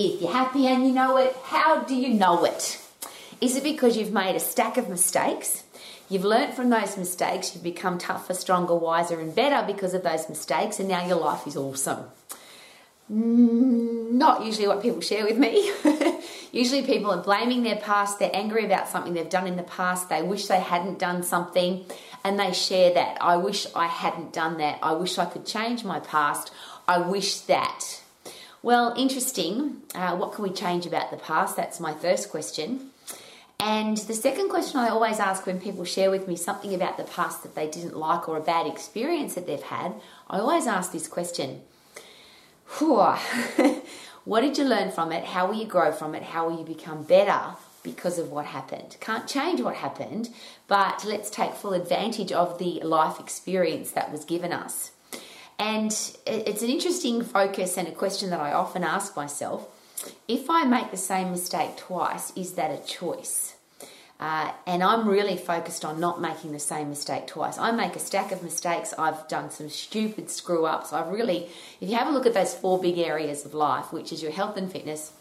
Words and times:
If 0.00 0.22
you're 0.22 0.30
happy 0.30 0.68
and 0.68 0.86
you 0.86 0.92
know 0.92 1.16
it, 1.16 1.34
how 1.42 1.82
do 1.82 1.92
you 1.92 2.14
know 2.14 2.44
it? 2.44 2.80
Is 3.40 3.56
it 3.56 3.64
because 3.64 3.96
you've 3.96 4.12
made 4.12 4.36
a 4.36 4.40
stack 4.40 4.76
of 4.76 4.88
mistakes? 4.88 5.64
You've 6.08 6.24
learnt 6.24 6.54
from 6.54 6.70
those 6.70 6.96
mistakes, 6.96 7.52
you've 7.52 7.64
become 7.64 7.98
tougher, 7.98 8.32
stronger, 8.32 8.76
wiser, 8.76 9.18
and 9.18 9.34
better 9.34 9.66
because 9.66 9.94
of 9.94 10.04
those 10.04 10.28
mistakes, 10.28 10.78
and 10.78 10.88
now 10.88 11.04
your 11.04 11.16
life 11.16 11.48
is 11.48 11.56
awesome. 11.56 12.04
Mm, 13.12 14.12
not 14.12 14.44
usually 14.44 14.68
what 14.68 14.82
people 14.82 15.00
share 15.00 15.24
with 15.24 15.36
me. 15.36 15.68
usually, 16.52 16.82
people 16.82 17.10
are 17.10 17.20
blaming 17.20 17.64
their 17.64 17.74
past, 17.74 18.20
they're 18.20 18.30
angry 18.32 18.64
about 18.64 18.88
something 18.88 19.14
they've 19.14 19.28
done 19.28 19.48
in 19.48 19.56
the 19.56 19.64
past, 19.64 20.08
they 20.08 20.22
wish 20.22 20.46
they 20.46 20.60
hadn't 20.60 21.00
done 21.00 21.24
something, 21.24 21.84
and 22.22 22.38
they 22.38 22.52
share 22.52 22.94
that. 22.94 23.18
I 23.20 23.36
wish 23.36 23.66
I 23.74 23.88
hadn't 23.88 24.32
done 24.32 24.58
that. 24.58 24.78
I 24.80 24.92
wish 24.92 25.18
I 25.18 25.24
could 25.24 25.44
change 25.44 25.82
my 25.82 25.98
past. 25.98 26.52
I 26.86 26.98
wish 26.98 27.40
that. 27.40 28.00
Well, 28.62 28.94
interesting. 28.96 29.82
Uh, 29.94 30.16
what 30.16 30.32
can 30.32 30.42
we 30.42 30.50
change 30.50 30.84
about 30.84 31.10
the 31.10 31.16
past? 31.16 31.56
That's 31.56 31.78
my 31.78 31.94
first 31.94 32.30
question. 32.30 32.90
And 33.60 33.96
the 33.96 34.14
second 34.14 34.50
question 34.50 34.80
I 34.80 34.88
always 34.88 35.18
ask 35.18 35.46
when 35.46 35.60
people 35.60 35.84
share 35.84 36.10
with 36.10 36.28
me 36.28 36.36
something 36.36 36.74
about 36.74 36.96
the 36.96 37.04
past 37.04 37.42
that 37.42 37.54
they 37.54 37.68
didn't 37.68 37.96
like 37.96 38.28
or 38.28 38.36
a 38.36 38.40
bad 38.40 38.66
experience 38.66 39.34
that 39.34 39.46
they've 39.46 39.62
had, 39.62 39.94
I 40.28 40.38
always 40.38 40.66
ask 40.66 40.92
this 40.92 41.08
question 41.08 41.62
What 44.24 44.42
did 44.42 44.58
you 44.58 44.64
learn 44.64 44.90
from 44.90 45.10
it? 45.10 45.24
How 45.24 45.46
will 45.46 45.54
you 45.54 45.66
grow 45.66 45.90
from 45.90 46.14
it? 46.14 46.22
How 46.22 46.48
will 46.48 46.58
you 46.58 46.64
become 46.64 47.02
better 47.02 47.40
because 47.82 48.18
of 48.18 48.30
what 48.30 48.46
happened? 48.46 48.96
Can't 49.00 49.26
change 49.26 49.60
what 49.60 49.76
happened, 49.76 50.28
but 50.66 51.04
let's 51.04 51.30
take 51.30 51.54
full 51.54 51.72
advantage 51.72 52.30
of 52.30 52.58
the 52.58 52.80
life 52.80 53.18
experience 53.18 53.92
that 53.92 54.12
was 54.12 54.24
given 54.24 54.52
us. 54.52 54.90
And 55.58 55.90
it's 56.26 56.62
an 56.62 56.70
interesting 56.70 57.22
focus 57.22 57.76
and 57.76 57.88
a 57.88 57.92
question 57.92 58.30
that 58.30 58.40
I 58.40 58.52
often 58.52 58.84
ask 58.84 59.16
myself 59.16 59.68
if 60.28 60.48
I 60.48 60.64
make 60.64 60.90
the 60.90 60.96
same 60.96 61.32
mistake 61.32 61.76
twice, 61.76 62.32
is 62.36 62.54
that 62.54 62.70
a 62.70 62.84
choice? 62.86 63.56
Uh, 64.20 64.52
and 64.66 64.82
I'm 64.82 65.08
really 65.08 65.36
focused 65.36 65.84
on 65.84 66.00
not 66.00 66.20
making 66.20 66.52
the 66.52 66.58
same 66.58 66.88
mistake 66.88 67.28
twice. 67.28 67.56
I 67.56 67.70
make 67.70 67.94
a 67.94 68.00
stack 68.00 68.32
of 68.32 68.42
mistakes. 68.42 68.92
I've 68.98 69.28
done 69.28 69.50
some 69.50 69.68
stupid 69.68 70.28
screw 70.28 70.66
ups. 70.66 70.92
I've 70.92 71.08
really, 71.08 71.48
if 71.80 71.88
you 71.88 71.96
have 71.96 72.08
a 72.08 72.10
look 72.10 72.26
at 72.26 72.34
those 72.34 72.54
four 72.54 72.80
big 72.80 72.98
areas 72.98 73.44
of 73.44 73.54
life, 73.54 73.92
which 73.92 74.12
is 74.12 74.22
your 74.22 74.32
health 74.32 74.56
and 74.56 74.70
fitness, 74.70 75.12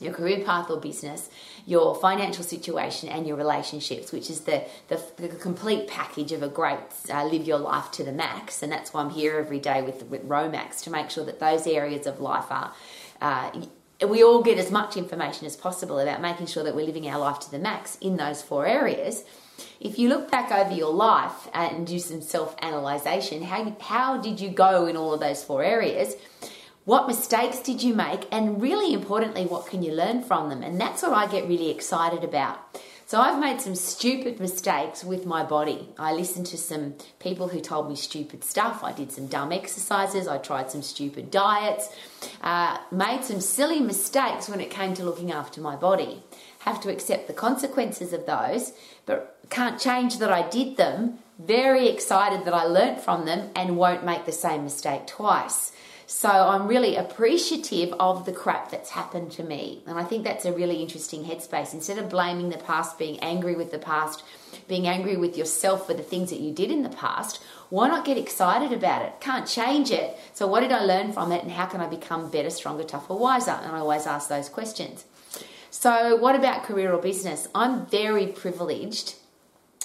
your 0.00 0.12
career 0.12 0.44
path 0.44 0.70
or 0.70 0.80
business, 0.80 1.28
your 1.66 1.94
financial 1.94 2.44
situation, 2.44 3.08
and 3.08 3.26
your 3.26 3.36
relationships, 3.36 4.12
which 4.12 4.30
is 4.30 4.40
the, 4.42 4.64
the, 4.88 5.00
the 5.16 5.28
complete 5.28 5.88
package 5.88 6.32
of 6.32 6.42
a 6.42 6.48
great 6.48 6.78
uh, 7.12 7.24
live 7.24 7.46
your 7.46 7.58
life 7.58 7.90
to 7.92 8.04
the 8.04 8.12
max. 8.12 8.62
And 8.62 8.70
that's 8.70 8.92
why 8.92 9.02
I'm 9.02 9.10
here 9.10 9.38
every 9.38 9.60
day 9.60 9.82
with, 9.82 10.04
with 10.04 10.28
Romax 10.28 10.82
to 10.84 10.90
make 10.90 11.10
sure 11.10 11.24
that 11.24 11.40
those 11.40 11.66
areas 11.66 12.06
of 12.06 12.20
life 12.20 12.50
are 12.50 12.72
uh, 13.20 13.50
we 14.06 14.22
all 14.22 14.42
get 14.42 14.58
as 14.58 14.70
much 14.70 14.96
information 14.96 15.46
as 15.46 15.56
possible 15.56 15.98
about 15.98 16.20
making 16.20 16.46
sure 16.46 16.62
that 16.62 16.74
we're 16.76 16.86
living 16.86 17.08
our 17.08 17.18
life 17.18 17.40
to 17.40 17.50
the 17.50 17.58
max 17.58 17.96
in 18.00 18.16
those 18.16 18.42
four 18.42 18.64
areas. 18.66 19.24
If 19.80 19.98
you 19.98 20.08
look 20.08 20.30
back 20.30 20.52
over 20.52 20.72
your 20.72 20.92
life 20.92 21.48
and 21.52 21.84
do 21.84 21.98
some 21.98 22.20
self 22.20 22.54
analyzation, 22.62 23.42
how, 23.42 23.76
how 23.80 24.18
did 24.18 24.40
you 24.40 24.50
go 24.50 24.86
in 24.86 24.96
all 24.96 25.14
of 25.14 25.20
those 25.20 25.42
four 25.42 25.64
areas? 25.64 26.14
What 26.88 27.06
mistakes 27.06 27.58
did 27.58 27.82
you 27.82 27.92
make? 27.92 28.26
And 28.32 28.62
really 28.62 28.94
importantly, 28.94 29.44
what 29.44 29.66
can 29.66 29.82
you 29.82 29.92
learn 29.92 30.22
from 30.22 30.48
them? 30.48 30.62
And 30.62 30.80
that's 30.80 31.02
what 31.02 31.12
I 31.12 31.26
get 31.26 31.46
really 31.46 31.68
excited 31.68 32.24
about. 32.24 32.80
So 33.04 33.20
I've 33.20 33.38
made 33.38 33.60
some 33.60 33.74
stupid 33.74 34.40
mistakes 34.40 35.04
with 35.04 35.26
my 35.26 35.44
body. 35.44 35.90
I 35.98 36.14
listened 36.14 36.46
to 36.46 36.56
some 36.56 36.94
people 37.18 37.48
who 37.48 37.60
told 37.60 37.90
me 37.90 37.94
stupid 37.94 38.42
stuff. 38.42 38.82
I 38.82 38.92
did 38.92 39.12
some 39.12 39.26
dumb 39.26 39.52
exercises. 39.52 40.26
I 40.26 40.38
tried 40.38 40.70
some 40.70 40.80
stupid 40.80 41.30
diets. 41.30 41.94
Uh, 42.40 42.78
made 42.90 43.22
some 43.22 43.42
silly 43.42 43.80
mistakes 43.80 44.48
when 44.48 44.62
it 44.62 44.70
came 44.70 44.94
to 44.94 45.04
looking 45.04 45.30
after 45.30 45.60
my 45.60 45.76
body. 45.76 46.22
Have 46.60 46.80
to 46.80 46.90
accept 46.90 47.26
the 47.26 47.34
consequences 47.34 48.14
of 48.14 48.24
those, 48.24 48.72
but 49.04 49.36
can't 49.50 49.78
change 49.78 50.16
that 50.20 50.32
I 50.32 50.48
did 50.48 50.78
them. 50.78 51.18
Very 51.38 51.86
excited 51.88 52.46
that 52.46 52.54
I 52.54 52.64
learnt 52.64 53.02
from 53.02 53.26
them 53.26 53.50
and 53.54 53.76
won't 53.76 54.06
make 54.06 54.24
the 54.24 54.32
same 54.32 54.64
mistake 54.64 55.06
twice. 55.06 55.72
So 56.10 56.30
I'm 56.30 56.66
really 56.66 56.96
appreciative 56.96 57.92
of 58.00 58.24
the 58.24 58.32
crap 58.32 58.70
that's 58.70 58.88
happened 58.88 59.30
to 59.32 59.42
me. 59.42 59.82
And 59.86 59.98
I 59.98 60.04
think 60.04 60.24
that's 60.24 60.46
a 60.46 60.52
really 60.54 60.76
interesting 60.76 61.24
headspace. 61.24 61.74
Instead 61.74 61.98
of 61.98 62.08
blaming 62.08 62.48
the 62.48 62.56
past, 62.56 62.98
being 62.98 63.20
angry 63.20 63.54
with 63.54 63.70
the 63.72 63.78
past, 63.78 64.22
being 64.68 64.86
angry 64.86 65.18
with 65.18 65.36
yourself 65.36 65.86
for 65.86 65.92
the 65.92 66.02
things 66.02 66.30
that 66.30 66.40
you 66.40 66.50
did 66.50 66.70
in 66.70 66.82
the 66.82 66.88
past, 66.88 67.42
why 67.68 67.88
not 67.88 68.06
get 68.06 68.16
excited 68.16 68.72
about 68.72 69.02
it? 69.02 69.20
Can't 69.20 69.46
change 69.46 69.90
it. 69.90 70.18
So 70.32 70.46
what 70.46 70.60
did 70.60 70.72
I 70.72 70.82
learn 70.82 71.12
from 71.12 71.30
it 71.30 71.42
and 71.42 71.52
how 71.52 71.66
can 71.66 71.82
I 71.82 71.86
become 71.86 72.30
better, 72.30 72.48
stronger, 72.48 72.84
tougher, 72.84 73.14
wiser? 73.14 73.50
And 73.50 73.76
I 73.76 73.80
always 73.80 74.06
ask 74.06 74.30
those 74.30 74.48
questions. 74.48 75.04
So, 75.70 76.16
what 76.16 76.34
about 76.34 76.62
career 76.62 76.90
or 76.90 77.02
business? 77.02 77.48
I'm 77.54 77.84
very 77.84 78.28
privileged 78.28 79.14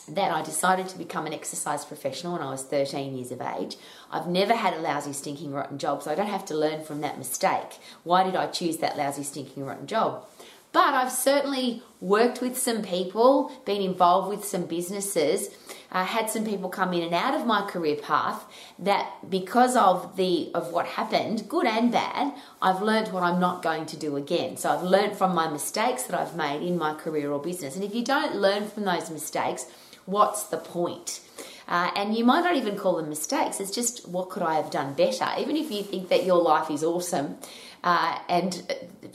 that 0.10 0.32
I 0.32 0.42
decided 0.42 0.90
to 0.90 0.98
become 0.98 1.26
an 1.26 1.34
exercise 1.34 1.86
professional 1.86 2.34
when 2.34 2.42
I 2.42 2.52
was 2.52 2.64
13 2.64 3.16
years 3.16 3.32
of 3.32 3.42
age. 3.42 3.78
I've 4.12 4.28
never 4.28 4.54
had 4.54 4.74
a 4.74 4.82
lousy, 4.82 5.14
stinking, 5.14 5.52
rotten 5.54 5.78
job, 5.78 6.04
so 6.04 6.12
I 6.12 6.16
don't 6.16 6.28
have 6.28 6.46
to 6.46 6.56
learn 6.56 6.84
from 6.84 7.02
that 7.02 7.18
mistake. 7.18 7.80
Why 8.04 8.24
did 8.24 8.36
I 8.36 8.48
choose 8.48 8.78
that 8.78 8.98
lousy, 8.98 9.24
stinking, 9.24 9.66
rotten 9.66 9.88
job? 9.88 10.26
But 10.74 10.96
I've 10.96 11.12
certainly 11.12 11.84
worked 12.02 12.42
with 12.42 12.58
some 12.58 12.82
people, 12.82 13.52
been 13.64 13.82
involved 13.82 14.28
with 14.28 14.44
some 14.44 14.66
businesses, 14.66 15.50
uh, 15.92 16.04
had 16.04 16.32
some 16.32 16.44
people 16.44 16.68
come 16.68 16.94
in 16.94 17.04
and 17.04 17.14
out 17.14 17.36
of 17.36 17.46
my 17.46 17.62
career 17.62 17.96
path 17.96 18.44
that 18.80 19.30
because 19.30 19.76
of 19.76 20.18
the 20.18 20.50
of 20.56 20.74
what 20.74 20.88
happened, 20.88 21.48
good 21.48 21.68
and 21.68 21.92
bad, 21.92 22.34
I've 22.60 22.82
learned 22.82 23.10
what 23.10 23.22
I'm 23.22 23.40
not 23.40 23.62
going 23.62 23.86
to 23.86 23.98
do 23.98 24.18
again. 24.18 24.58
So 24.58 24.72
I've 24.72 24.82
learned 24.82 25.16
from 25.16 25.36
my 25.36 25.48
mistakes 25.48 26.04
that 26.04 26.20
I've 26.20 26.36
made 26.36 26.64
in 26.64 26.80
my 26.80 26.96
career 26.96 27.32
or 27.32 27.40
business. 27.40 27.76
And 27.76 27.84
if 27.84 27.94
you 27.94 28.04
don't 28.04 28.36
learn 28.36 28.68
from 28.68 28.86
those 28.86 29.12
mistakes, 29.12 29.68
what's 30.06 30.44
the 30.44 30.58
point? 30.58 31.22
Uh, 31.68 31.92
and 31.96 32.16
you 32.16 32.26
might 32.26 32.44
not 32.44 32.56
even 32.56 32.76
call 32.76 32.98
them 32.98 33.10
mistakes. 33.10 33.60
It's 33.60 33.72
just 33.72 34.08
what 34.08 34.30
could 34.30 34.44
I 34.44 34.56
have 34.56 34.70
done 34.70 34.94
better? 34.94 35.28
Even 35.40 35.56
if 35.56 35.72
you 35.72 35.82
think 35.82 36.10
that 36.10 36.26
your 36.26 36.42
life 36.42 36.70
is 36.70 36.84
awesome, 36.84 37.38
uh, 37.84 38.20
and 38.30 38.64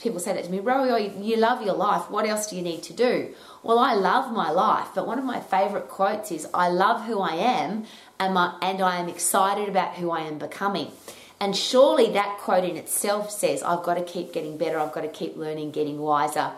people 0.03 0.19
say 0.19 0.33
that 0.33 0.45
to 0.45 0.51
me, 0.51 0.59
Rowie, 0.59 1.25
you 1.25 1.37
love 1.37 1.63
your 1.63 1.75
life. 1.75 2.11
What 2.11 2.27
else 2.27 2.49
do 2.49 2.57
you 2.57 2.63
need 2.63 2.83
to 2.85 2.93
do? 2.93 3.35
Well, 3.63 3.79
I 3.79 3.95
love 3.95 4.33
my 4.33 4.51
life, 4.51 4.89
but 4.95 5.07
one 5.07 5.19
of 5.19 5.25
my 5.25 5.41
favourite 5.41 5.89
quotes 5.89 6.31
is, 6.31 6.49
"I 6.55 6.69
love 6.69 7.05
who 7.05 7.21
I 7.21 7.35
am, 7.35 7.85
and, 8.19 8.35
my, 8.35 8.55
and 8.63 8.81
I 8.81 8.97
am 8.97 9.09
excited 9.09 9.69
about 9.69 9.95
who 9.95 10.11
I 10.11 10.21
am 10.21 10.39
becoming." 10.39 10.93
And 11.41 11.57
surely 11.57 12.11
that 12.13 12.39
quote 12.39 12.65
in 12.65 12.77
itself 12.77 13.31
says, 13.31 13.63
"I've 13.63 13.83
got 13.83 13.95
to 13.95 14.03
keep 14.03 14.33
getting 14.33 14.57
better. 14.57 14.79
I've 14.79 14.93
got 14.93 15.03
to 15.03 15.09
keep 15.09 15.37
learning, 15.37 15.71
getting 15.71 15.99
wiser." 16.01 16.53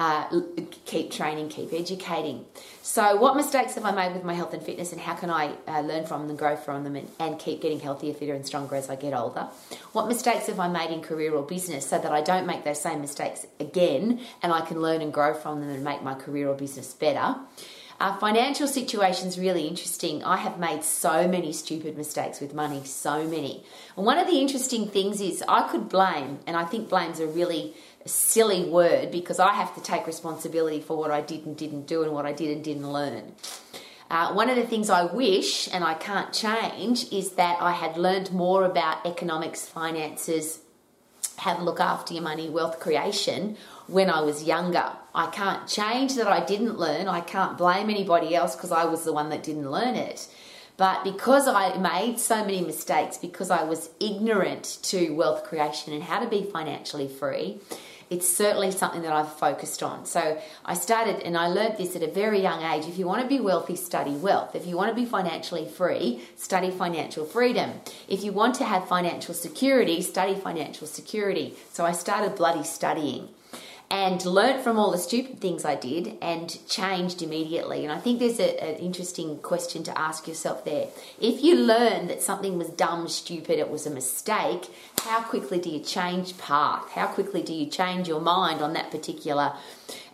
Uh, 0.00 0.40
keep 0.86 1.10
training, 1.10 1.50
keep 1.50 1.74
educating. 1.74 2.46
So, 2.80 3.16
what 3.16 3.36
mistakes 3.36 3.74
have 3.74 3.84
I 3.84 3.90
made 3.90 4.14
with 4.14 4.24
my 4.24 4.32
health 4.32 4.54
and 4.54 4.62
fitness, 4.62 4.92
and 4.92 5.00
how 5.00 5.14
can 5.14 5.28
I 5.28 5.52
uh, 5.68 5.82
learn 5.82 6.06
from 6.06 6.26
them, 6.26 6.38
grow 6.38 6.56
from 6.56 6.84
them, 6.84 6.96
and, 6.96 7.06
and 7.18 7.38
keep 7.38 7.60
getting 7.60 7.80
healthier, 7.80 8.14
fitter, 8.14 8.32
and 8.32 8.46
stronger 8.46 8.76
as 8.76 8.88
I 8.88 8.96
get 8.96 9.12
older? 9.12 9.48
What 9.92 10.08
mistakes 10.08 10.46
have 10.46 10.58
I 10.58 10.68
made 10.68 10.90
in 10.90 11.02
career 11.02 11.34
or 11.34 11.42
business 11.42 11.86
so 11.86 11.98
that 11.98 12.10
I 12.10 12.22
don't 12.22 12.46
make 12.46 12.64
those 12.64 12.80
same 12.80 13.02
mistakes 13.02 13.46
again 13.60 14.20
and 14.42 14.54
I 14.54 14.62
can 14.62 14.80
learn 14.80 15.02
and 15.02 15.12
grow 15.12 15.34
from 15.34 15.60
them 15.60 15.68
and 15.68 15.84
make 15.84 16.02
my 16.02 16.14
career 16.14 16.48
or 16.48 16.54
business 16.54 16.94
better? 16.94 17.36
Our 18.00 18.18
financial 18.18 18.66
situation 18.66 19.28
is 19.28 19.38
really 19.38 19.68
interesting. 19.68 20.24
I 20.24 20.38
have 20.38 20.58
made 20.58 20.84
so 20.84 21.28
many 21.28 21.52
stupid 21.52 21.98
mistakes 21.98 22.40
with 22.40 22.54
money, 22.54 22.82
so 22.84 23.24
many. 23.24 23.62
And 23.94 24.06
one 24.06 24.16
of 24.16 24.26
the 24.26 24.40
interesting 24.40 24.88
things 24.88 25.20
is 25.20 25.44
I 25.46 25.68
could 25.68 25.90
blame, 25.90 26.38
and 26.46 26.56
I 26.56 26.64
think 26.64 26.88
blame's 26.88 27.20
a 27.20 27.26
really 27.26 27.74
silly 28.06 28.64
word 28.64 29.10
because 29.10 29.38
I 29.38 29.52
have 29.52 29.74
to 29.74 29.82
take 29.82 30.06
responsibility 30.06 30.80
for 30.80 30.96
what 30.96 31.10
I 31.10 31.20
did 31.20 31.44
and 31.44 31.54
didn't 31.54 31.86
do 31.86 32.02
and 32.02 32.12
what 32.12 32.24
I 32.24 32.32
did 32.32 32.50
and 32.50 32.64
didn't 32.64 32.90
learn. 32.90 33.34
Uh, 34.10 34.32
one 34.32 34.48
of 34.48 34.56
the 34.56 34.66
things 34.66 34.88
I 34.88 35.04
wish 35.04 35.68
and 35.72 35.84
I 35.84 35.92
can't 35.92 36.32
change 36.32 37.12
is 37.12 37.32
that 37.32 37.60
I 37.60 37.72
had 37.72 37.98
learned 37.98 38.32
more 38.32 38.64
about 38.64 39.04
economics, 39.04 39.68
finances, 39.68 40.60
how 41.36 41.54
to 41.54 41.62
look 41.62 41.80
after 41.80 42.14
your 42.14 42.22
money, 42.22 42.48
wealth 42.48 42.80
creation 42.80 43.58
when 43.90 44.08
I 44.08 44.20
was 44.20 44.44
younger. 44.44 44.92
I 45.14 45.26
can't 45.26 45.66
change 45.66 46.14
that 46.14 46.28
I 46.28 46.44
didn't 46.44 46.78
learn. 46.78 47.08
I 47.08 47.20
can't 47.20 47.58
blame 47.58 47.90
anybody 47.90 48.34
else 48.34 48.54
because 48.54 48.72
I 48.72 48.84
was 48.84 49.04
the 49.04 49.12
one 49.12 49.30
that 49.30 49.42
didn't 49.42 49.70
learn 49.70 49.96
it. 49.96 50.28
But 50.76 51.04
because 51.04 51.46
I 51.46 51.76
made 51.76 52.18
so 52.18 52.42
many 52.42 52.62
mistakes, 52.62 53.18
because 53.18 53.50
I 53.50 53.64
was 53.64 53.90
ignorant 54.00 54.78
to 54.84 55.10
wealth 55.10 55.44
creation 55.44 55.92
and 55.92 56.02
how 56.02 56.20
to 56.20 56.28
be 56.28 56.42
financially 56.42 57.08
free, 57.08 57.60
it's 58.08 58.26
certainly 58.26 58.70
something 58.70 59.02
that 59.02 59.12
I've 59.12 59.32
focused 59.32 59.82
on. 59.82 60.06
So 60.06 60.40
I 60.64 60.74
started 60.74 61.20
and 61.20 61.36
I 61.36 61.46
learned 61.48 61.78
this 61.78 61.94
at 61.96 62.02
a 62.02 62.10
very 62.10 62.40
young 62.40 62.62
age. 62.62 62.88
If 62.88 62.98
you 62.98 63.06
want 63.06 63.22
to 63.22 63.28
be 63.28 63.40
wealthy, 63.40 63.76
study 63.76 64.12
wealth. 64.12 64.56
If 64.56 64.66
you 64.66 64.76
want 64.76 64.88
to 64.90 64.94
be 64.94 65.04
financially 65.04 65.66
free, 65.68 66.22
study 66.34 66.70
financial 66.70 67.24
freedom. 67.24 67.72
If 68.08 68.24
you 68.24 68.32
want 68.32 68.56
to 68.56 68.64
have 68.64 68.88
financial 68.88 69.34
security, 69.34 70.02
study 70.02 70.34
financial 70.34 70.86
security. 70.86 71.54
So 71.72 71.84
I 71.84 71.92
started 71.92 72.36
bloody 72.36 72.64
studying. 72.64 73.28
And 73.90 74.24
learnt 74.24 74.62
from 74.62 74.78
all 74.78 74.92
the 74.92 74.98
stupid 74.98 75.40
things 75.40 75.64
I 75.64 75.74
did 75.74 76.16
and 76.22 76.56
changed 76.68 77.22
immediately. 77.22 77.82
And 77.84 77.92
I 77.92 77.98
think 77.98 78.20
there's 78.20 78.38
a, 78.38 78.62
an 78.62 78.76
interesting 78.76 79.38
question 79.38 79.82
to 79.84 79.98
ask 79.98 80.28
yourself 80.28 80.64
there. 80.64 80.86
If 81.20 81.42
you 81.42 81.56
learn 81.56 82.06
that 82.06 82.22
something 82.22 82.56
was 82.56 82.68
dumb, 82.68 83.08
stupid, 83.08 83.58
it 83.58 83.68
was 83.68 83.86
a 83.86 83.90
mistake, 83.90 84.66
how 85.00 85.22
quickly 85.22 85.58
do 85.58 85.70
you 85.70 85.80
change 85.80 86.38
path? 86.38 86.88
How 86.90 87.08
quickly 87.08 87.42
do 87.42 87.52
you 87.52 87.66
change 87.66 88.06
your 88.06 88.20
mind 88.20 88.62
on 88.62 88.74
that 88.74 88.92
particular? 88.92 89.54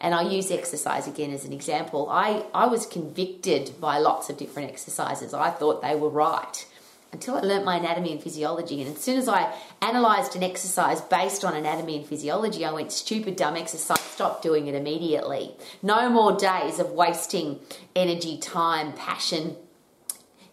And 0.00 0.14
I 0.14 0.22
use 0.22 0.50
exercise 0.50 1.06
again 1.06 1.32
as 1.32 1.44
an 1.44 1.52
example. 1.52 2.08
I, 2.08 2.44
I 2.54 2.66
was 2.66 2.86
convicted 2.86 3.78
by 3.78 3.98
lots 3.98 4.30
of 4.30 4.38
different 4.38 4.70
exercises. 4.70 5.34
I 5.34 5.50
thought 5.50 5.82
they 5.82 5.94
were 5.94 6.08
right 6.08 6.66
until 7.12 7.36
I 7.36 7.40
learnt 7.40 7.64
my 7.64 7.76
anatomy 7.76 8.12
and 8.12 8.22
physiology. 8.22 8.82
And 8.82 8.94
as 8.94 9.02
soon 9.02 9.18
as 9.18 9.28
I 9.28 9.54
analysed 9.80 10.36
an 10.36 10.42
exercise 10.42 11.00
based 11.00 11.44
on 11.44 11.54
anatomy 11.54 11.96
and 11.96 12.06
physiology, 12.06 12.64
I 12.64 12.72
went, 12.72 12.92
stupid, 12.92 13.36
dumb 13.36 13.56
exercise, 13.56 14.00
stop 14.00 14.42
doing 14.42 14.66
it 14.66 14.74
immediately. 14.74 15.52
No 15.82 16.10
more 16.10 16.36
days 16.36 16.78
of 16.78 16.90
wasting 16.90 17.60
energy, 17.94 18.38
time, 18.38 18.92
passion, 18.92 19.56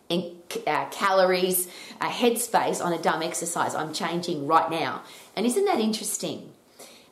and 0.10 0.24
uh, 0.68 0.86
calories, 0.90 1.68
uh, 2.00 2.10
headspace 2.10 2.84
on 2.84 2.94
a 2.94 3.02
dumb 3.02 3.24
exercise. 3.24 3.74
I'm 3.74 3.94
changing 3.94 4.48
right 4.48 4.70
now. 4.70 5.04
And 5.36 5.46
isn't 5.46 5.66
that 5.66 5.80
interesting? 5.80 6.52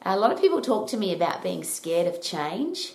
A 0.03 0.17
lot 0.17 0.31
of 0.31 0.39
people 0.39 0.61
talk 0.61 0.87
to 0.89 0.97
me 0.97 1.13
about 1.13 1.43
being 1.43 1.63
scared 1.63 2.07
of 2.07 2.21
change. 2.21 2.93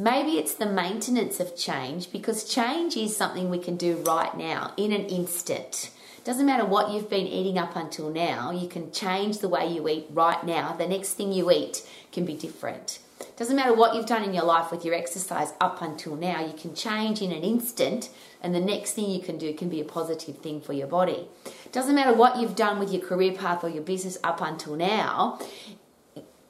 Maybe 0.00 0.38
it's 0.38 0.54
the 0.54 0.64
maintenance 0.64 1.40
of 1.40 1.56
change 1.56 2.12
because 2.12 2.44
change 2.44 2.96
is 2.96 3.16
something 3.16 3.50
we 3.50 3.58
can 3.58 3.76
do 3.76 3.96
right 4.06 4.36
now 4.36 4.72
in 4.76 4.92
an 4.92 5.06
instant. 5.06 5.90
Doesn't 6.22 6.46
matter 6.46 6.64
what 6.64 6.92
you've 6.92 7.10
been 7.10 7.26
eating 7.26 7.58
up 7.58 7.74
until 7.74 8.08
now, 8.08 8.52
you 8.52 8.68
can 8.68 8.92
change 8.92 9.38
the 9.38 9.48
way 9.48 9.66
you 9.66 9.88
eat 9.88 10.06
right 10.10 10.44
now. 10.44 10.72
The 10.72 10.86
next 10.86 11.14
thing 11.14 11.32
you 11.32 11.50
eat 11.50 11.84
can 12.12 12.24
be 12.24 12.34
different. 12.34 13.00
Doesn't 13.36 13.56
matter 13.56 13.74
what 13.74 13.96
you've 13.96 14.06
done 14.06 14.22
in 14.22 14.32
your 14.32 14.44
life 14.44 14.70
with 14.70 14.84
your 14.84 14.94
exercise 14.94 15.52
up 15.60 15.82
until 15.82 16.14
now, 16.14 16.46
you 16.46 16.52
can 16.52 16.76
change 16.76 17.20
in 17.20 17.32
an 17.32 17.42
instant, 17.42 18.08
and 18.40 18.54
the 18.54 18.60
next 18.60 18.92
thing 18.92 19.10
you 19.10 19.20
can 19.20 19.36
do 19.36 19.52
can 19.52 19.68
be 19.68 19.80
a 19.80 19.84
positive 19.84 20.38
thing 20.38 20.60
for 20.60 20.74
your 20.74 20.86
body. 20.86 21.26
Doesn't 21.72 21.96
matter 21.96 22.14
what 22.14 22.36
you've 22.36 22.54
done 22.54 22.78
with 22.78 22.92
your 22.92 23.02
career 23.02 23.32
path 23.32 23.64
or 23.64 23.68
your 23.68 23.82
business 23.82 24.16
up 24.22 24.40
until 24.40 24.76
now, 24.76 25.40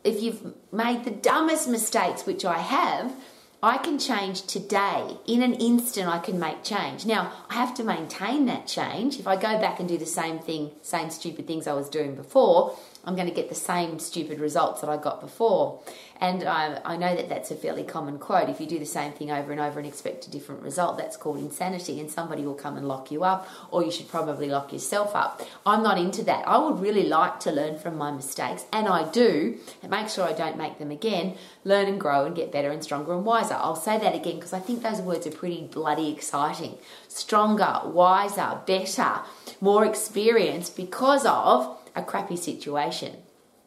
if 0.04 0.22
you've 0.22 0.54
made 0.70 1.04
the 1.04 1.10
dumbest 1.10 1.66
mistakes, 1.66 2.26
which 2.26 2.44
I 2.44 2.58
have, 2.58 3.14
I 3.60 3.78
can 3.78 3.99
change 3.99 4.43
today. 4.43 5.16
In 5.26 5.43
an 5.43 5.55
instant, 5.55 6.06
I 6.06 6.20
can 6.20 6.38
make 6.38 6.62
change. 6.62 7.05
Now, 7.05 7.32
I 7.50 7.55
have 7.55 7.75
to 7.75 7.84
maintain 7.84 8.46
that 8.46 8.69
change. 8.69 9.19
If 9.19 9.26
I 9.26 9.34
go 9.34 9.58
back 9.58 9.81
and 9.81 9.88
do 9.88 9.99
the 9.99 10.06
same 10.06 10.38
thing, 10.38 10.70
same 10.81 11.10
stupid 11.10 11.49
things 11.49 11.66
I 11.66 11.72
was 11.72 11.88
doing 11.88 12.14
before, 12.14 12.76
I'm 13.08 13.16
going 13.16 13.26
to 13.26 13.34
get 13.34 13.49
the 13.49 13.55
same 13.55 13.99
stupid 13.99 14.38
results 14.38 14.82
that 14.82 14.90
I 14.90 14.99
got 14.99 15.22
before. 15.22 15.81
And 16.20 16.43
I, 16.44 16.78
I, 16.84 16.96
know 16.99 17.16
that 17.16 17.31
that's 17.31 17.50
a 17.50 17.55
fairly 17.55 17.82
common 17.82 18.19
quote. 18.19 18.50
If 18.50 18.60
you 18.60 18.66
do 18.66 18.78
the 18.78 18.84
same 18.84 19.12
thing 19.12 19.31
over 19.31 19.50
and 19.50 19.58
over 19.58 19.78
and 19.78 19.88
expect 19.88 20.26
a 20.26 20.31
different 20.31 20.62
result, 20.62 20.99
that's 20.99 21.16
called 21.16 21.38
insanity, 21.38 22.00
and 22.00 22.10
somebody 22.10 22.43
will 22.43 22.55
come 22.55 22.76
and 22.76 22.87
lock 22.87 23.10
you 23.10 23.25
up, 23.25 23.49
or 23.70 23.82
you 23.82 23.90
should 23.90 24.08
probably 24.08 24.49
lock 24.49 24.72
yourself 24.72 25.14
up. 25.14 25.40
I'm 25.64 25.82
not 25.82 25.96
into 25.96 26.22
that. 26.25 26.46
I 26.46 26.58
would 26.58 26.81
really 26.81 27.05
like 27.05 27.40
to 27.40 27.52
learn 27.52 27.78
from 27.78 27.96
my 27.96 28.10
mistakes, 28.10 28.66
and 28.72 28.88
I 28.88 29.08
do, 29.10 29.56
and 29.81 29.90
make 29.90 30.10
sure 30.10 30.25
I 30.25 30.32
don't 30.34 30.58
make 30.58 30.78
them 30.78 30.90
again, 30.90 31.37
learn 31.64 31.87
and 31.87 32.00
grow 32.00 32.26
and 32.26 32.37
get 32.37 32.52
better 32.52 32.70
and 32.70 32.82
stronger 32.82 33.14
and 33.14 33.25
wiser. 33.25 33.55
I'll 33.55 33.76
say 33.76 33.96
that 33.96 34.14
again 34.14 34.34
because 34.37 34.52
I 34.52 34.58
think 34.58 34.82
those 34.82 35.00
words 35.00 35.26
are 35.26 35.31
pretty 35.31 35.69
bloody 35.72 36.12
exciting. 36.12 36.76
Stronger, 37.06 37.81
wiser, 37.84 38.58
better, 38.66 39.20
more 39.62 39.87
experienced 39.87 40.76
because 40.76 41.25
of 41.25 41.77
a 41.98 42.02
crappy 42.02 42.36
situation. 42.36 43.16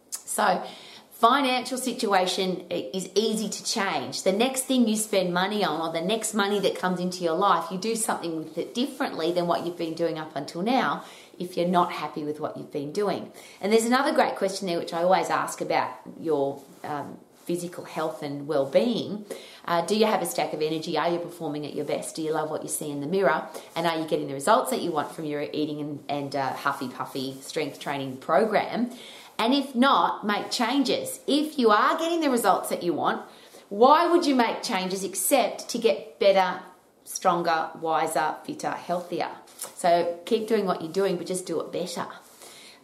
So, 0.10 0.64
financial 1.12 1.78
situation 1.78 2.66
is 2.70 3.10
easy 3.14 3.48
to 3.48 3.64
change. 3.64 4.24
The 4.24 4.32
next 4.32 4.64
thing 4.64 4.88
you 4.88 4.96
spend 4.96 5.34
money 5.34 5.64
on, 5.64 5.80
or 5.80 5.94
the 5.94 6.06
next 6.06 6.34
money 6.34 6.60
that 6.62 6.76
comes 6.76 7.00
into 7.00 7.24
your 7.24 7.36
life, 7.36 7.72
you 7.72 7.78
do 7.78 7.96
something 7.96 8.38
with 8.38 8.58
it 8.58 8.74
differently 8.74 9.32
than 9.32 9.46
what 9.46 9.64
you've 9.64 9.78
been 9.78 9.94
doing 9.94 10.18
up 10.18 10.36
until 10.36 10.64
now 10.64 11.04
if 11.38 11.58
you're 11.58 11.68
not 11.68 11.92
happy 11.92 12.24
with 12.24 12.40
what 12.40 12.58
you've 12.58 12.72
been 12.72 12.92
doing. 12.92 13.32
And 13.62 13.72
there's 13.72 13.86
another 13.86 14.14
great 14.14 14.36
question 14.36 14.68
there, 14.68 14.80
which 14.80 14.94
I 14.94 15.04
always 15.04 15.30
ask 15.30 15.62
about 15.62 15.92
your 16.20 16.62
um, 16.84 17.18
physical 17.52 17.84
health 17.84 18.24
and 18.24 18.48
well 18.48 18.66
being. 18.66 19.26
Uh, 19.66 19.86
do 19.86 19.94
you 19.94 20.06
have 20.06 20.22
a 20.22 20.26
stack 20.26 20.54
of 20.54 20.62
energy? 20.62 20.98
Are 20.98 21.12
you 21.12 21.20
performing 21.20 21.66
at 21.66 21.76
your 21.76 21.84
best? 21.84 22.16
Do 22.16 22.22
you 22.22 22.32
love 22.32 22.50
what 22.50 22.64
you 22.64 22.70
see 22.70 22.90
in 22.90 23.02
the 23.02 23.08
mirror? 23.08 23.46
And 23.76 23.86
are 23.86 24.00
you 24.00 24.08
getting 24.08 24.28
the 24.30 24.34
results 24.34 24.70
that 24.72 24.82
you 24.82 24.92
want 24.92 25.12
from 25.12 25.26
your 25.26 25.42
eating 25.42 25.82
and, 25.82 26.04
and 26.08 26.34
uh, 26.34 26.54
huffy 26.54 26.88
puffy 26.88 27.36
strength 27.42 27.78
training 27.78 28.18
program? 28.18 28.90
And 29.38 29.54
if 29.54 29.76
not, 29.76 30.26
make 30.26 30.50
changes. 30.50 31.20
If 31.28 31.60
you 31.60 31.72
are 31.72 31.98
getting 31.98 32.22
the 32.22 32.30
results 32.30 32.70
that 32.70 32.84
you 32.84 32.94
want, 32.94 33.22
why 33.68 34.10
would 34.10 34.26
you 34.26 34.36
make 34.36 34.64
changes 34.64 35.04
except 35.04 35.68
to 35.70 35.78
get 35.78 36.20
better, 36.20 36.62
stronger, 37.04 37.70
wiser, 37.82 38.36
fitter, 38.46 38.72
healthier? 38.72 39.32
So 39.76 40.20
keep 40.26 40.48
doing 40.48 40.66
what 40.66 40.82
you're 40.82 40.94
doing, 41.02 41.18
but 41.18 41.28
just 41.28 41.46
do 41.46 41.60
it 41.60 41.74
better. 41.74 42.08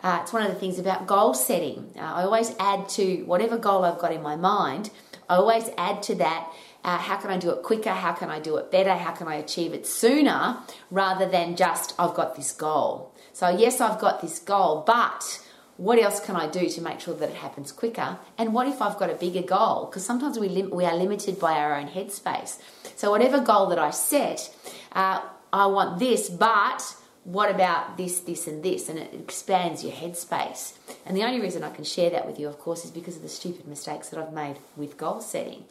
Uh, 0.02 0.20
it's 0.22 0.32
one 0.32 0.44
of 0.44 0.54
the 0.54 0.60
things 0.60 0.78
about 0.80 1.08
goal 1.08 1.34
setting. 1.34 1.92
Uh, 1.96 2.02
I 2.02 2.24
always 2.24 2.56
add 2.60 2.88
to 2.90 3.24
whatever 3.24 3.58
goal 3.58 3.84
I've 3.84 4.00
got 4.00 4.12
in 4.14 4.22
my 4.22 4.36
mind, 4.36 4.92
I 5.30 5.36
always 5.36 5.70
add 5.78 6.04
to 6.04 6.16
that 6.16 6.52
uh, 6.88 6.98
how 6.98 7.18
can 7.18 7.30
I 7.30 7.38
do 7.38 7.52
it 7.52 7.64
quicker? 7.64 7.90
How 7.90 8.14
can 8.14 8.30
I 8.30 8.40
do 8.40 8.56
it 8.56 8.72
better? 8.72 8.94
How 8.94 9.12
can 9.12 9.28
I 9.28 9.36
achieve 9.36 9.74
it 9.74 9.86
sooner 9.86 10.58
rather 10.90 11.28
than 11.28 11.58
just 11.58 11.94
I've 12.00 12.14
got 12.14 12.38
this 12.38 12.54
goal? 12.54 13.14
So, 13.34 13.50
yes, 13.50 13.82
I've 13.82 14.00
got 14.00 14.22
this 14.22 14.40
goal, 14.40 14.84
but 14.88 15.44
what 15.76 16.00
else 16.00 16.22
can 16.22 16.38
I 16.38 16.48
do 16.48 16.70
to 16.70 16.82
make 16.82 17.02
sure 17.02 17.14
that 17.14 17.30
it 17.30 17.36
happens 17.36 17.74
quicker? 17.74 18.18
And 18.38 18.54
what 18.54 18.68
if 18.68 18.82
I've 18.82 18.98
got 18.98 19.10
a 19.10 19.16
bigger 19.16 19.42
goal? 19.42 19.88
Because 19.88 20.06
sometimes 20.06 20.40
we, 20.40 20.48
lim- 20.48 20.72
we 20.72 20.86
are 20.86 20.96
limited 20.96 21.40
by 21.40 21.54
our 21.60 21.76
own 21.76 21.90
headspace. 21.90 22.58
So, 22.96 23.12
whatever 23.12 23.42
goal 23.42 23.68
that 23.68 23.80
I 23.80 23.92
set, 23.92 24.56
uh, 24.94 25.22
I 25.52 25.66
want 25.66 26.00
this, 26.00 26.30
but 26.30 26.96
what 27.28 27.52
about 27.54 27.98
this, 27.98 28.22
this, 28.22 28.48
and 28.48 28.64
this? 28.64 28.88
And 28.88 28.98
it 28.98 29.14
expands 29.14 29.84
your 29.84 29.92
headspace. 29.92 30.78
And 31.06 31.16
the 31.16 31.26
only 31.26 31.42
reason 31.42 31.62
I 31.62 31.72
can 31.72 31.84
share 31.84 32.10
that 32.10 32.26
with 32.26 32.40
you, 32.40 32.48
of 32.48 32.58
course, 32.58 32.86
is 32.86 32.92
because 32.92 33.18
of 33.18 33.22
the 33.22 33.28
stupid 33.28 33.68
mistakes 33.68 34.08
that 34.10 34.20
I've 34.20 34.32
made 34.32 34.56
with 34.78 34.98
goal 34.98 35.20
setting. 35.20 35.66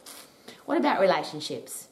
What 0.65 0.77
about 0.77 1.01
relationships? 1.01 1.87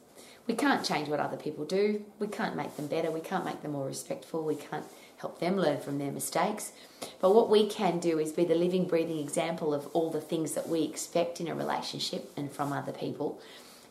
We 0.45 0.53
can't 0.53 0.85
change 0.85 1.09
what 1.09 1.19
other 1.19 1.35
people 1.35 1.65
do. 1.65 2.05
We 2.19 2.27
can't 2.27 2.55
make 2.55 2.75
them 2.75 2.85
better. 2.85 3.09
We 3.09 3.21
can't 3.21 3.43
make 3.43 3.63
them 3.63 3.71
more 3.71 3.87
respectful. 3.87 4.43
We 4.43 4.53
can't 4.53 4.85
help 5.17 5.39
them 5.39 5.57
learn 5.57 5.79
from 5.79 5.97
their 5.97 6.11
mistakes. 6.11 6.71
But 7.19 7.33
what 7.33 7.49
we 7.49 7.67
can 7.67 7.97
do 7.97 8.19
is 8.19 8.33
be 8.33 8.45
the 8.45 8.53
living, 8.53 8.87
breathing 8.87 9.17
example 9.17 9.73
of 9.73 9.87
all 9.93 10.11
the 10.11 10.21
things 10.21 10.51
that 10.51 10.69
we 10.69 10.83
expect 10.83 11.41
in 11.41 11.47
a 11.47 11.55
relationship 11.55 12.31
and 12.37 12.51
from 12.51 12.71
other 12.71 12.91
people. 12.91 13.41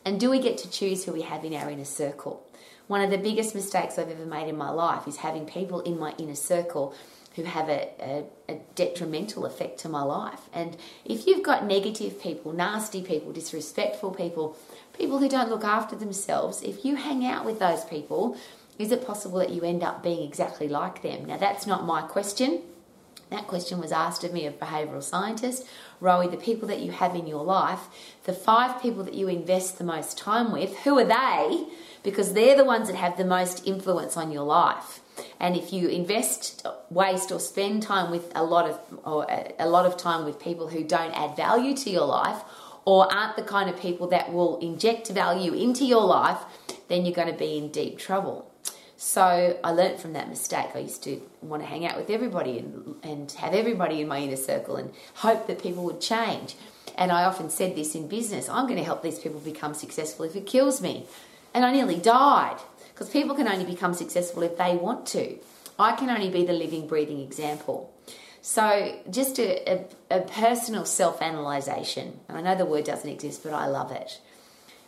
And 0.05 0.21
do 0.21 0.31
we 0.31 0.39
get 0.39 0.57
to 0.59 0.71
choose 0.71 1.05
who 1.05 1.13
we 1.13 1.23
have 1.23 1.45
in 1.45 1.53
our 1.53 1.69
inner 1.69 1.85
circle? 1.85 2.47
One 2.87 3.01
of 3.01 3.11
the 3.11 3.19
biggest 3.19 3.55
mistakes 3.55 3.99
I've 3.99 4.11
ever 4.11 4.27
made 4.27 4.49
in 4.49 4.57
my 4.57 4.71
life 4.71 5.09
is 5.09 5.17
having 5.17 5.47
people 5.47 5.81
in 5.81 5.99
my 5.99 6.15
inner 6.19 6.35
circle 6.35 6.95
who 7.35 7.43
have 7.45 7.69
a, 7.69 7.89
a, 8.01 8.25
a, 8.49 8.61
detrimental 8.77 9.45
effect 9.45 9.81
to 9.81 9.89
my 9.89 10.03
life. 10.03 10.41
And 10.53 10.77
if 11.05 11.27
you've 11.27 11.43
got 11.43 11.65
negative 11.65 12.21
people, 12.23 12.53
nasty 12.53 13.03
people, 13.03 13.33
disrespectful 13.33 14.13
people, 14.13 14.57
people 14.93 15.19
who 15.19 15.29
don't 15.29 15.51
look 15.51 15.65
after 15.65 15.97
themselves, 15.97 16.63
if 16.63 16.85
you 16.85 16.95
hang 16.95 17.27
out 17.27 17.45
with 17.45 17.59
those 17.59 17.85
people, 17.85 18.37
is 18.79 18.93
it 18.93 19.05
possible 19.05 19.39
that 19.39 19.51
you 19.51 19.63
end 19.63 19.83
up 19.83 20.03
being 20.03 20.27
exactly 20.27 20.69
like 20.69 21.03
them? 21.03 21.25
Now, 21.25 21.37
that's 21.37 21.67
not 21.67 21.85
my 21.85 22.03
question. 22.03 22.63
That 23.31 23.47
question 23.47 23.81
was 23.81 23.93
asked 23.93 24.25
of 24.25 24.33
me, 24.33 24.47
a 24.47 24.53
behavioural 24.53 25.03
scientist. 25.03 25.67
Rowie, 26.01 26.31
the 26.31 26.37
people 26.37 26.69
that 26.69 26.81
you 26.81 26.93
have 26.93 27.15
in 27.15 27.27
your 27.27 27.45
life, 27.45 27.89
the 28.25 28.33
five 28.33 28.81
people 28.81 29.03
that 29.05 29.15
you 29.15 29.29
invest 29.29 29.79
the 29.79 29.85
most 29.85 30.19
time 30.19 30.53
with, 30.53 30.77
who 30.79 30.99
are 30.99 31.05
they? 31.05 31.67
Because 32.03 32.35
they're 32.35 32.57
the 32.57 32.65
ones 32.65 32.89
that 32.89 32.97
have 32.97 33.17
the 33.17 33.25
most 33.25 33.67
influence 33.67 34.17
on 34.17 34.31
your 34.31 34.45
life. 34.45 35.01
And 35.41 35.57
if 35.57 35.73
you 35.73 35.89
invest, 35.89 36.67
waste, 36.91 37.33
or 37.33 37.41
spend 37.41 37.83
time 37.83 38.11
with 38.11 38.33
a 38.35 38.43
lot 38.43 38.69
of 38.69 38.81
or 39.05 39.27
a 39.59 39.69
lot 39.69 39.87
of 39.87 39.97
time 39.97 40.25
with 40.25 40.41
people 40.41 40.69
who 40.69 40.83
don't 40.85 41.13
add 41.13 41.37
value 41.37 41.75
to 41.77 41.91
your 41.91 42.07
life, 42.07 42.43
or 42.85 43.11
aren't 43.13 43.37
the 43.37 43.43
kind 43.43 43.71
of 43.71 43.81
people 43.81 44.09
that 44.09 44.33
will 44.33 44.59
inject 44.59 45.09
value 45.09 45.55
into 45.55 45.85
your 45.85 46.05
life, 46.05 46.39
then 46.89 47.05
you're 47.05 47.15
going 47.15 47.33
to 47.33 47.39
be 47.39 47.57
in 47.57 47.71
deep 47.71 47.99
trouble. 47.99 48.51
So 48.97 49.59
I 49.63 49.71
learned 49.71 50.01
from 50.01 50.13
that 50.13 50.29
mistake. 50.29 50.69
I 50.75 50.79
used 50.79 51.03
to 51.05 51.21
want 51.43 51.63
to 51.63 51.69
hang 51.69 51.87
out 51.87 51.97
with 51.97 52.11
everybody 52.11 52.59
and, 52.59 52.95
and 53.03 53.31
have 53.33 53.53
everybody 53.53 54.01
in 54.01 54.09
my 54.09 54.19
inner 54.21 54.37
circle 54.37 54.77
and 54.77 54.93
hope 55.15 55.47
that 55.49 55.63
people 55.63 55.85
would 55.85 56.01
change. 56.01 56.55
And 56.97 57.11
I 57.11 57.25
often 57.25 57.51
said 57.51 57.75
this 57.75 57.95
in 57.95 58.07
business 58.07 58.49
I'm 58.49 58.67
going 58.67 58.79
to 58.79 58.85
help 58.85 59.03
these 59.03 59.19
people 59.19 59.41
become 59.41 59.75
successful 59.75 60.25
if 60.25 60.37
it 60.37 60.47
kills 60.47 60.81
me. 60.81 61.07
And 61.53 61.65
I 61.65 61.73
nearly 61.73 61.99
died 61.99 62.59
because 62.93 63.11
people 63.11 63.35
can 63.35 63.49
only 63.49 63.65
become 63.65 63.95
successful 63.95 64.43
if 64.43 64.57
they 64.57 64.77
want 64.77 65.07
to. 65.09 65.39
I 65.79 65.93
can 65.97 66.09
only 66.09 66.31
be 66.31 66.45
the 66.45 66.53
living, 66.53 66.87
breathing 66.87 67.21
example. 67.21 67.93
So, 68.43 69.01
just 69.11 69.39
a, 69.39 69.73
a, 70.11 70.19
a 70.19 70.21
personal 70.21 70.85
self 70.85 71.23
analyzation. 71.23 72.21
I 72.29 72.43
know 72.43 72.55
the 72.55 72.67
word 72.67 72.85
doesn't 72.85 73.09
exist, 73.09 73.43
but 73.43 73.55
I 73.55 73.67
love 73.67 73.91
it 73.91 74.21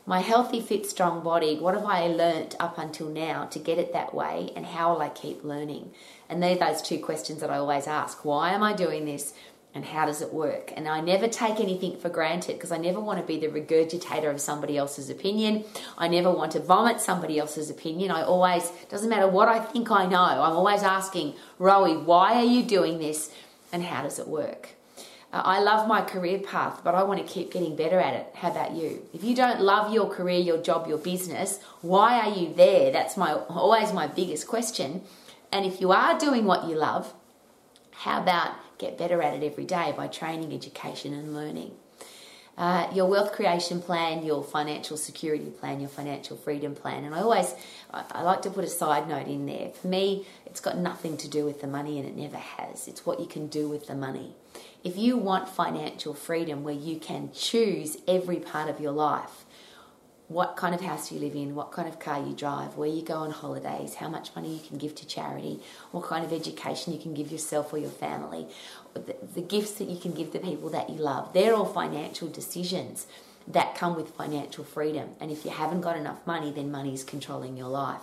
my 0.06 0.20
healthy, 0.20 0.60
fit, 0.60 0.86
strong 0.86 1.22
body, 1.22 1.58
what 1.58 1.74
have 1.74 1.84
I 1.84 2.06
learnt 2.06 2.54
up 2.60 2.78
until 2.78 3.08
now 3.08 3.46
to 3.46 3.58
get 3.58 3.78
it 3.78 3.92
that 3.92 4.14
way, 4.14 4.52
and 4.54 4.64
how 4.64 4.92
will 4.92 5.02
I 5.02 5.08
keep 5.08 5.42
learning? 5.42 5.90
And 6.28 6.40
they're 6.40 6.56
those 6.56 6.80
two 6.80 6.98
questions 6.98 7.40
that 7.40 7.50
I 7.50 7.58
always 7.58 7.88
ask. 7.88 8.24
Why 8.24 8.52
am 8.52 8.62
I 8.62 8.72
doing 8.72 9.04
this? 9.04 9.34
and 9.76 9.84
how 9.84 10.06
does 10.06 10.22
it 10.22 10.32
work? 10.32 10.72
And 10.74 10.88
I 10.88 11.02
never 11.02 11.28
take 11.28 11.60
anything 11.60 11.98
for 11.98 12.08
granted 12.08 12.54
because 12.54 12.72
I 12.72 12.78
never 12.78 12.98
want 12.98 13.20
to 13.20 13.26
be 13.26 13.38
the 13.38 13.48
regurgitator 13.48 14.30
of 14.30 14.40
somebody 14.40 14.78
else's 14.78 15.10
opinion. 15.10 15.64
I 15.98 16.08
never 16.08 16.30
want 16.30 16.52
to 16.52 16.60
vomit 16.60 17.02
somebody 17.02 17.38
else's 17.38 17.68
opinion. 17.68 18.10
I 18.10 18.22
always, 18.22 18.70
doesn't 18.88 19.10
matter 19.10 19.28
what 19.28 19.48
I 19.48 19.58
think 19.58 19.90
I 19.90 20.06
know, 20.06 20.16
I'm 20.16 20.56
always 20.56 20.82
asking, 20.82 21.34
Rowie, 21.60 22.02
why 22.02 22.36
are 22.36 22.44
you 22.44 22.62
doing 22.62 22.98
this 22.98 23.30
and 23.70 23.84
how 23.84 24.02
does 24.02 24.18
it 24.18 24.26
work? 24.26 24.70
Uh, 25.32 25.42
I 25.44 25.60
love 25.60 25.88
my 25.88 26.02
career 26.02 26.38
path, 26.38 26.80
but 26.84 26.94
I 26.94 27.02
want 27.02 27.24
to 27.24 27.32
keep 27.32 27.52
getting 27.52 27.76
better 27.76 27.98
at 27.98 28.14
it. 28.14 28.26
How 28.34 28.50
about 28.50 28.72
you? 28.72 29.06
If 29.12 29.24
you 29.24 29.34
don't 29.34 29.60
love 29.60 29.92
your 29.92 30.08
career, 30.08 30.38
your 30.38 30.62
job, 30.62 30.86
your 30.86 30.98
business, 30.98 31.60
why 31.82 32.20
are 32.20 32.34
you 32.34 32.54
there? 32.54 32.92
That's 32.92 33.16
my 33.16 33.32
always 33.32 33.92
my 33.92 34.06
biggest 34.06 34.46
question. 34.46 35.02
And 35.52 35.66
if 35.66 35.80
you 35.80 35.92
are 35.92 36.18
doing 36.18 36.44
what 36.44 36.68
you 36.68 36.76
love, 36.76 37.12
how 37.90 38.22
about 38.22 38.52
get 38.78 38.98
better 38.98 39.22
at 39.22 39.34
it 39.34 39.44
every 39.44 39.64
day 39.64 39.92
by 39.96 40.06
training, 40.06 40.52
education, 40.52 41.14
and 41.14 41.34
learning. 41.34 41.72
Uh, 42.56 42.88
your 42.94 43.06
wealth 43.06 43.32
creation 43.32 43.82
plan, 43.82 44.24
your 44.24 44.42
financial 44.42 44.96
security 44.96 45.50
plan, 45.50 45.78
your 45.78 45.90
financial 45.90 46.36
freedom 46.38 46.74
plan. 46.74 47.04
And 47.04 47.14
I 47.14 47.20
always, 47.20 47.54
I, 47.92 48.04
I 48.12 48.22
like 48.22 48.42
to 48.42 48.50
put 48.50 48.64
a 48.64 48.68
side 48.68 49.08
note 49.08 49.26
in 49.26 49.44
there. 49.44 49.70
For 49.70 49.88
me, 49.88 50.26
it's 50.46 50.60
got 50.60 50.78
nothing 50.78 51.18
to 51.18 51.28
do 51.28 51.44
with 51.44 51.60
the 51.60 51.66
money 51.66 51.98
and 51.98 52.08
it 52.08 52.16
never 52.16 52.38
has. 52.38 52.88
It's 52.88 53.04
what 53.04 53.20
you 53.20 53.26
can 53.26 53.48
do 53.48 53.68
with 53.68 53.88
the 53.88 53.94
money. 53.94 54.34
If 54.82 54.96
you 54.96 55.16
want 55.16 55.48
financial 55.48 56.14
freedom 56.14 56.62
where 56.62 56.74
you 56.74 56.98
can 56.98 57.30
choose 57.34 57.98
every 58.06 58.36
part 58.36 58.70
of 58.70 58.80
your 58.80 58.92
life, 58.92 59.44
what 60.28 60.56
kind 60.56 60.74
of 60.74 60.80
house 60.80 61.12
you 61.12 61.20
live 61.20 61.34
in, 61.34 61.54
what 61.54 61.70
kind 61.70 61.86
of 61.86 62.00
car 62.00 62.20
you 62.20 62.34
drive, 62.34 62.76
where 62.76 62.88
you 62.88 63.02
go 63.02 63.14
on 63.14 63.30
holidays, 63.30 63.94
how 63.94 64.08
much 64.08 64.34
money 64.34 64.54
you 64.54 64.60
can 64.66 64.76
give 64.76 64.94
to 64.96 65.06
charity, 65.06 65.60
what 65.92 66.04
kind 66.04 66.24
of 66.24 66.32
education 66.32 66.92
you 66.92 66.98
can 66.98 67.14
give 67.14 67.30
yourself 67.30 67.72
or 67.72 67.78
your 67.78 67.90
family, 67.90 68.46
the, 68.94 69.14
the, 69.34 69.40
gifts 69.40 69.72
that 69.72 69.88
you 69.88 69.98
can 69.98 70.12
give 70.12 70.32
the 70.32 70.40
people 70.40 70.68
that 70.70 70.90
you 70.90 70.96
love. 70.96 71.32
They're 71.32 71.54
all 71.54 71.64
financial 71.64 72.26
decisions 72.26 73.06
that 73.46 73.76
come 73.76 73.94
with 73.94 74.08
financial 74.10 74.64
freedom. 74.64 75.10
And 75.20 75.30
if 75.30 75.44
you 75.44 75.52
haven't 75.52 75.82
got 75.82 75.96
enough 75.96 76.26
money, 76.26 76.50
then 76.50 76.72
money 76.72 76.94
is 76.94 77.04
controlling 77.04 77.56
your 77.56 77.68
life. 77.68 78.00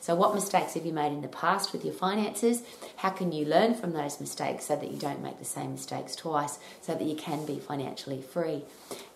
So, 0.00 0.14
what 0.14 0.34
mistakes 0.34 0.72
have 0.72 0.86
you 0.86 0.92
made 0.94 1.12
in 1.12 1.20
the 1.20 1.28
past 1.28 1.74
with 1.74 1.84
your 1.84 1.92
finances? 1.92 2.62
How 2.96 3.10
can 3.10 3.32
you 3.32 3.44
learn 3.44 3.74
from 3.74 3.92
those 3.92 4.18
mistakes 4.20 4.64
so 4.64 4.76
that 4.76 4.90
you 4.90 4.98
don't 4.98 5.22
make 5.22 5.38
the 5.38 5.44
same 5.44 5.72
mistakes 5.72 6.16
twice, 6.16 6.58
so 6.80 6.94
that 6.94 7.04
you 7.04 7.14
can 7.14 7.44
be 7.44 7.58
financially 7.58 8.22
free? 8.22 8.62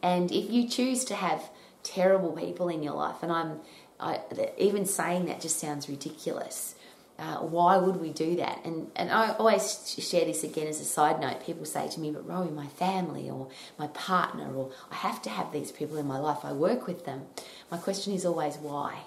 And 0.03 0.31
if 0.31 0.51
you 0.51 0.69
choose 0.69 1.03
to 1.07 1.15
have 1.15 1.49
terrible 1.83 2.33
people 2.33 2.69
in 2.69 2.83
your 2.83 2.95
life. 2.95 3.23
And 3.23 3.33
I'm, 3.33 3.61
I, 3.99 4.21
even 4.59 4.87
saying 4.87 5.27
that 5.27 5.41
just 5.41 5.59
sounds 5.59 5.89
ridiculous. 5.89 6.75
Uh, 7.19 7.37
why 7.37 7.77
would 7.77 7.97
we 7.97 8.11
do 8.15 8.37
that? 8.37 8.65
And 8.65 8.91
and 8.97 9.11
I 9.11 9.35
always 9.35 9.95
share 9.99 10.25
this 10.25 10.43
again 10.43 10.67
as 10.67 10.81
a 10.81 10.87
side 10.87 11.21
note. 11.21 11.45
People 11.45 11.67
say 11.67 11.87
to 11.87 12.01
me, 12.01 12.11
"But 12.11 12.27
Rowie, 12.27 12.51
my 12.51 12.69
family 12.69 13.29
or 13.29 13.49
my 13.79 13.89
partner, 13.89 14.55
or 14.55 14.71
I 14.91 14.95
have 14.95 15.21
to 15.23 15.31
have 15.31 15.53
these 15.53 15.71
people 15.71 15.99
in 15.99 16.07
my 16.07 16.19
life. 16.19 16.39
I 16.45 16.53
work 16.53 16.87
with 16.87 17.05
them." 17.05 17.27
My 17.71 17.77
question 17.77 18.15
is 18.15 18.25
always 18.25 18.57
why 18.57 19.01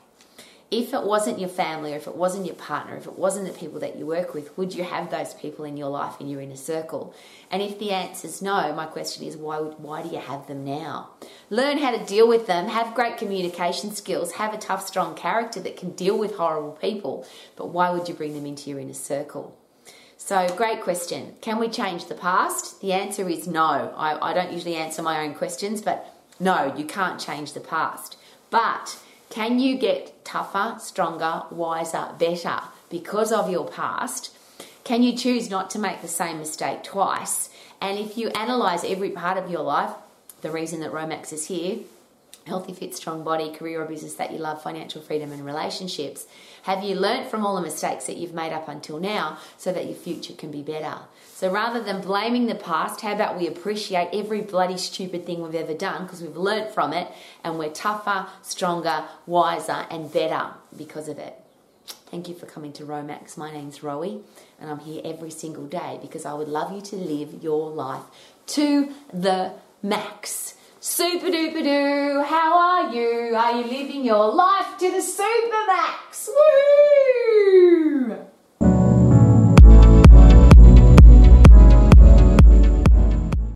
if 0.73 0.91
it 0.91 1.03
wasn't 1.03 1.39
your 1.39 1.49
family 1.49 1.93
or 1.93 1.97
if 1.97 2.07
it 2.07 2.15
wasn't 2.15 2.47
your 2.47 2.55
partner, 2.55 2.97
if 2.97 3.05
it 3.05 3.17
wasn't 3.17 3.45
the 3.45 3.53
people 3.53 3.79
that 3.79 3.95
you 3.95 4.07
work 4.07 4.33
with, 4.33 4.57
would 4.57 4.73
you 4.73 4.83
have 4.83 5.11
those 5.11 5.35
people 5.35 5.65
in 5.65 5.77
your 5.77 5.89
life 5.89 6.19
in 6.19 6.27
your 6.27 6.41
inner 6.41 6.55
circle? 6.55 7.13
And 7.51 7.61
if 7.61 7.77
the 7.77 7.91
answer 7.91 8.27
is 8.27 8.41
no, 8.41 8.73
my 8.73 8.87
question 8.87 9.23
is 9.23 9.37
why 9.37 9.59
would, 9.59 9.77
why 9.77 10.01
do 10.01 10.09
you 10.09 10.17
have 10.17 10.47
them 10.47 10.65
now? 10.65 11.11
Learn 11.51 11.77
how 11.77 11.91
to 11.91 12.03
deal 12.03 12.27
with 12.27 12.47
them, 12.47 12.67
have 12.69 12.95
great 12.95 13.17
communication 13.17 13.93
skills, 13.93 14.33
have 14.33 14.51
a 14.51 14.57
tough, 14.57 14.87
strong 14.87 15.13
character 15.13 15.59
that 15.59 15.77
can 15.77 15.91
deal 15.91 16.17
with 16.17 16.37
horrible 16.37 16.71
people. 16.71 17.27
But 17.55 17.67
why 17.67 17.91
would 17.91 18.09
you 18.09 18.15
bring 18.15 18.33
them 18.33 18.47
into 18.47 18.71
your 18.71 18.79
inner 18.79 18.93
circle? 18.93 19.55
So, 20.17 20.47
great 20.55 20.81
question. 20.81 21.35
Can 21.41 21.59
we 21.59 21.67
change 21.67 22.05
the 22.05 22.15
past? 22.15 22.81
The 22.81 22.93
answer 22.93 23.29
is 23.29 23.45
no. 23.45 23.93
I, 23.95 24.31
I 24.31 24.33
don't 24.33 24.53
usually 24.53 24.75
answer 24.75 25.03
my 25.03 25.23
own 25.23 25.35
questions, 25.35 25.81
but 25.81 26.15
no, 26.39 26.73
you 26.75 26.85
can't 26.85 27.19
change 27.19 27.53
the 27.53 27.59
past. 27.59 28.17
But 28.49 28.97
can 29.29 29.59
you 29.59 29.77
get 29.77 30.12
tougher, 30.23 30.77
stronger, 30.79 31.43
wiser, 31.51 32.09
better 32.17 32.61
because 32.89 33.31
of 33.31 33.49
your 33.49 33.67
past? 33.67 34.35
Can 34.83 35.03
you 35.03 35.15
choose 35.15 35.49
not 35.49 35.69
to 35.71 35.79
make 35.79 36.01
the 36.01 36.07
same 36.07 36.39
mistake 36.39 36.83
twice? 36.83 37.49
And 37.79 37.97
if 37.97 38.17
you 38.17 38.29
analyze 38.29 38.83
every 38.83 39.09
part 39.09 39.37
of 39.37 39.49
your 39.49 39.61
life, 39.61 39.91
the 40.41 40.51
reason 40.51 40.81
that 40.81 40.91
Romax 40.91 41.31
is 41.31 41.47
here, 41.47 41.79
healthy, 42.45 42.73
fit, 42.73 42.95
strong 42.95 43.23
body, 43.23 43.51
career 43.51 43.81
or 43.81 43.85
business 43.85 44.15
that 44.15 44.31
you 44.31 44.38
love, 44.38 44.62
financial 44.62 45.01
freedom, 45.01 45.31
and 45.31 45.45
relationships, 45.45 46.25
have 46.63 46.83
you 46.83 46.95
learnt 46.95 47.29
from 47.29 47.45
all 47.45 47.55
the 47.55 47.62
mistakes 47.62 48.05
that 48.05 48.17
you've 48.17 48.33
made 48.33 48.51
up 48.51 48.67
until 48.67 49.00
now 49.00 49.38
so 49.57 49.71
that 49.71 49.85
your 49.85 49.95
future 49.95 50.33
can 50.33 50.51
be 50.51 50.62
better? 50.62 50.97
So 51.33 51.50
rather 51.50 51.81
than 51.81 52.01
blaming 52.01 52.45
the 52.45 52.55
past, 52.55 53.01
how 53.01 53.13
about 53.13 53.38
we 53.38 53.47
appreciate 53.47 54.09
every 54.13 54.41
bloody 54.41 54.77
stupid 54.77 55.25
thing 55.25 55.41
we've 55.41 55.55
ever 55.55 55.73
done 55.73 56.03
because 56.03 56.21
we've 56.21 56.38
learnt 56.38 56.73
from 56.73 56.93
it 56.93 57.07
and 57.43 57.57
we're 57.57 57.71
tougher, 57.71 58.27
stronger, 58.41 59.05
wiser, 59.25 59.85
and 59.89 60.12
better 60.12 60.51
because 60.77 61.07
of 61.07 61.19
it. 61.19 61.35
Thank 62.07 62.29
you 62.29 62.35
for 62.35 62.45
coming 62.45 62.71
to 62.73 62.85
Romax. 62.85 63.38
My 63.38 63.51
name's 63.51 63.79
Rowie, 63.79 64.21
and 64.59 64.69
I'm 64.69 64.79
here 64.79 65.01
every 65.03 65.31
single 65.31 65.65
day 65.65 65.97
because 66.01 66.25
I 66.25 66.33
would 66.33 66.47
love 66.47 66.71
you 66.71 66.81
to 66.81 66.95
live 66.95 67.43
your 67.43 67.71
life 67.71 68.03
to 68.47 68.93
the 69.12 69.53
max. 69.81 70.55
Super 70.85 71.27
duper 71.27 71.63
doo, 71.63 72.23
how 72.23 72.57
are 72.59 72.93
you? 72.93 73.33
Are 73.37 73.55
you 73.55 73.63
living 73.63 74.03
your 74.03 74.35
life 74.35 74.77
to 74.79 74.91
the 74.91 75.01
super 75.01 75.65
max? 75.65 76.27
Woo! 76.27 77.22